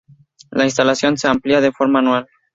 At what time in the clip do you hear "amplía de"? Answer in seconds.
1.27-1.71